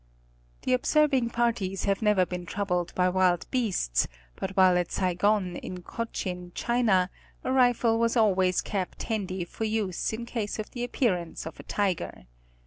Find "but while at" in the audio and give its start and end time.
4.35-4.91